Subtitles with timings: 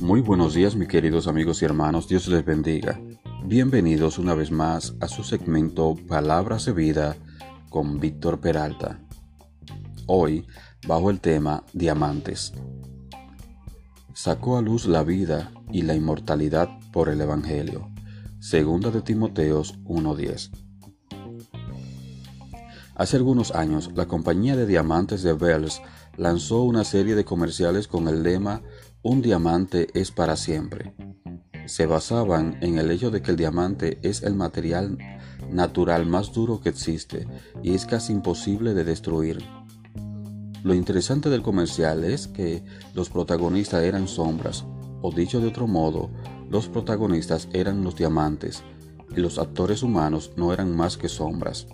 [0.00, 3.00] Muy buenos días mis queridos amigos y hermanos, Dios les bendiga.
[3.44, 7.16] Bienvenidos una vez más a su segmento Palabras de Vida
[7.68, 9.00] con Víctor Peralta.
[10.06, 10.46] Hoy,
[10.86, 12.52] bajo el tema Diamantes.
[14.14, 17.88] Sacó a luz la vida y la inmortalidad por el Evangelio.
[18.40, 20.50] Segunda de Timoteos 1.10.
[22.96, 25.80] Hace algunos años, la compañía de diamantes de Bells
[26.20, 28.60] lanzó una serie de comerciales con el lema
[29.00, 30.94] Un diamante es para siempre.
[31.64, 34.98] Se basaban en el hecho de que el diamante es el material
[35.50, 37.26] natural más duro que existe
[37.62, 39.42] y es casi imposible de destruir.
[40.62, 42.62] Lo interesante del comercial es que
[42.92, 44.66] los protagonistas eran sombras,
[45.00, 46.10] o dicho de otro modo,
[46.50, 48.62] los protagonistas eran los diamantes
[49.16, 51.66] y los actores humanos no eran más que sombras.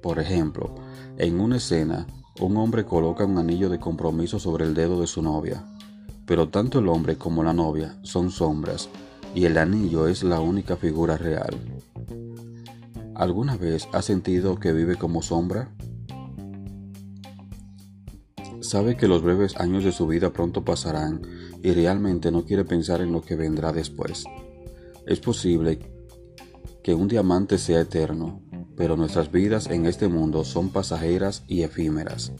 [0.00, 0.76] Por ejemplo,
[1.16, 2.06] en una escena,
[2.40, 5.64] un hombre coloca un anillo de compromiso sobre el dedo de su novia,
[6.24, 8.88] pero tanto el hombre como la novia son sombras
[9.34, 11.56] y el anillo es la única figura real.
[13.14, 15.74] ¿Alguna vez ha sentido que vive como sombra?
[18.60, 21.22] Sabe que los breves años de su vida pronto pasarán
[21.62, 24.24] y realmente no quiere pensar en lo que vendrá después.
[25.06, 25.80] Es posible
[26.82, 28.42] que un diamante sea eterno,
[28.78, 32.32] pero nuestras vidas en este mundo son pasajeras y efímeras.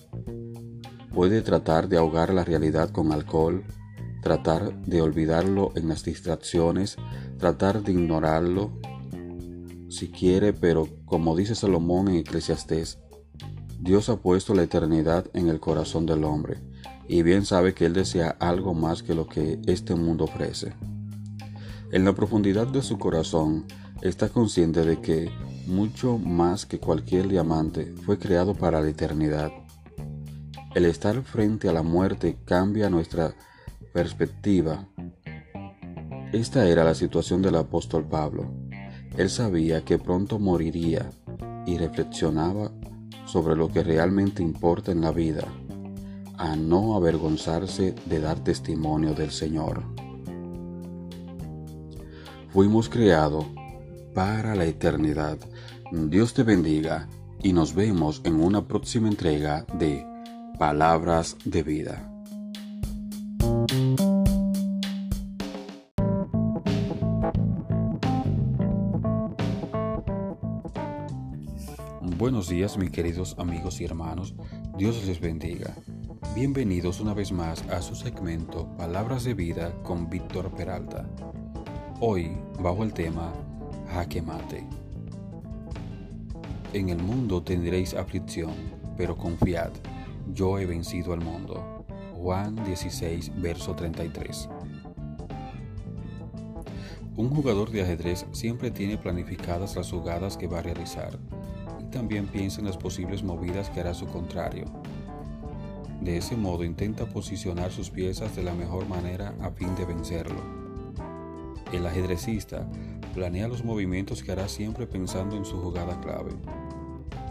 [1.13, 3.65] Puede tratar de ahogar la realidad con alcohol,
[4.23, 6.97] tratar de olvidarlo en las distracciones,
[7.39, 8.71] tratar de ignorarlo
[9.89, 13.01] si quiere, pero como dice Salomón en Eclesiastés,
[13.81, 16.61] Dios ha puesto la eternidad en el corazón del hombre,
[17.09, 20.73] y bien sabe que Él desea algo más que lo que este mundo ofrece.
[21.91, 23.65] En la profundidad de su corazón
[24.03, 25.31] está consciente de que
[25.69, 29.53] mucho más que cualquier diamante, fue creado para la eternidad.
[30.75, 33.35] El estar frente a la muerte cambia nuestra
[33.93, 34.89] perspectiva.
[36.33, 38.51] Esta era la situación del apóstol Pablo.
[39.17, 41.11] Él sabía que pronto moriría
[41.67, 42.71] y reflexionaba
[43.27, 45.45] sobre lo que realmente importa en la vida,
[46.37, 49.83] a no avergonzarse de dar testimonio del Señor.
[52.53, 53.45] Fuimos creados
[54.15, 55.39] para la eternidad.
[55.91, 57.09] Dios te bendiga
[57.43, 60.05] y nos vemos en una próxima entrega de
[60.59, 62.13] Palabras de Vida.
[72.19, 74.35] Buenos días mis queridos amigos y hermanos,
[74.77, 75.75] Dios les bendiga.
[76.35, 81.09] Bienvenidos una vez más a su segmento Palabras de Vida con Víctor Peralta.
[82.01, 83.33] Hoy, bajo el tema
[83.95, 84.78] jaque mate.
[86.75, 88.53] En el mundo tendréis aflicción,
[88.95, 89.71] pero confiad,
[90.35, 91.87] yo he vencido al mundo.
[92.13, 94.51] Juan 16, verso 33.
[97.17, 101.19] Un jugador de ajedrez siempre tiene planificadas las jugadas que va a realizar
[101.81, 104.67] y también piensa en las posibles movidas que hará su contrario.
[106.03, 110.58] De ese modo intenta posicionar sus piezas de la mejor manera a fin de vencerlo.
[111.73, 112.67] El ajedrecista
[113.19, 116.31] Planea los movimientos que hará siempre pensando en su jugada clave.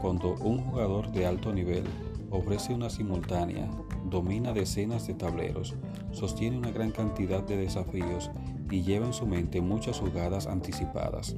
[0.01, 1.83] Cuando un jugador de alto nivel
[2.29, 3.69] ofrece una simultánea,
[4.09, 5.75] domina decenas de tableros,
[6.11, 8.29] sostiene una gran cantidad de desafíos
[8.69, 11.37] y lleva en su mente muchas jugadas anticipadas.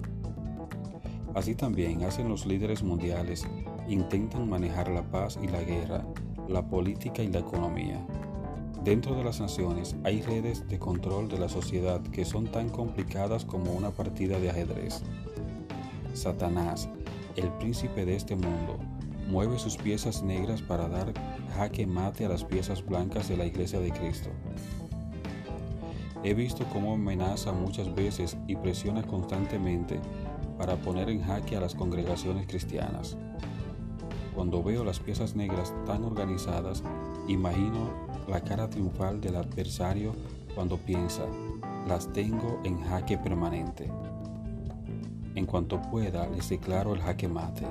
[1.35, 3.45] Así también hacen los líderes mundiales,
[3.87, 6.05] intentan manejar la paz y la guerra,
[6.47, 8.03] la política y la economía.
[8.83, 13.43] Dentro de las naciones hay redes de control de la sociedad que son tan complicadas
[13.43, 15.01] como una partida de ajedrez.
[16.13, 16.87] Satanás,
[17.35, 18.79] el príncipe de este mundo,
[19.27, 21.13] mueve sus piezas negras para dar
[21.55, 24.29] jaque mate a las piezas blancas de la iglesia de Cristo.
[26.23, 29.99] He visto cómo amenaza muchas veces y presiona constantemente
[30.57, 33.17] para poner en jaque a las congregaciones cristianas.
[34.33, 36.81] Cuando veo las piezas negras tan organizadas,
[37.27, 40.13] imagino la cara triunfal del adversario
[40.53, 41.25] cuando piensa,
[41.87, 43.89] las tengo en jaque permanente.
[45.35, 47.65] En cuanto pueda, les declaro el jaque mate.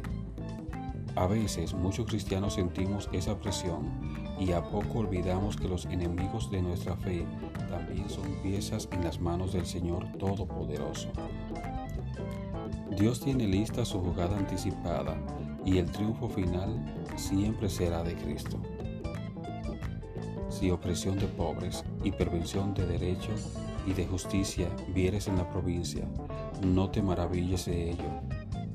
[1.15, 3.87] A veces muchos cristianos sentimos esa presión
[4.39, 7.25] y a poco olvidamos que los enemigos de nuestra fe
[7.69, 11.09] también son piezas en las manos del Señor Todopoderoso.
[12.97, 15.17] Dios tiene lista su jugada anticipada
[15.65, 16.85] y el triunfo final
[17.17, 18.59] siempre será de Cristo
[20.59, 23.57] si opresión de pobres y prevención de derechos
[23.87, 26.05] y de justicia vieres en la provincia,
[26.67, 28.11] no te maravilles de ello,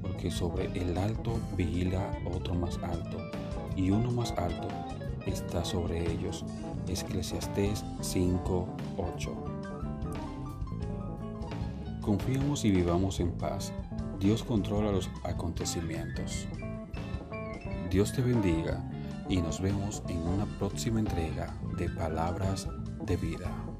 [0.02, 3.18] porque sobre el alto vigila otro más alto,
[3.76, 4.70] y uno más alto
[5.26, 6.46] está sobre ellos.
[6.88, 9.32] Eclesiastés 5:8
[12.02, 13.74] Confiemos y vivamos en paz.
[14.22, 16.48] Dios controla los acontecimientos.
[17.90, 18.90] Dios te bendiga
[19.30, 22.68] y nos vemos en una próxima entrega de Palabras
[23.06, 23.73] de Vida.